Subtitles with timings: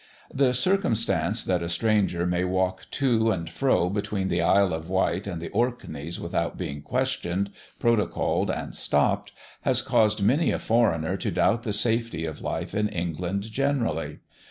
[0.33, 5.27] The circumstance that a stranger may walk to and fro between the Isle of Wight
[5.27, 11.29] and the Orkneys without being questioned, protocolled, and stopped, has caused many a foreigner to
[11.29, 14.21] doubt the safety of life in England generally.